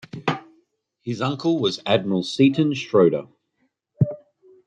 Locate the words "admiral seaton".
1.85-2.73